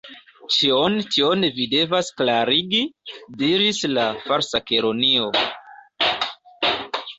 [0.53, 2.81] "Ĉion tion vi devas klarigi,"
[3.43, 5.31] diris la Falsa Kelonio.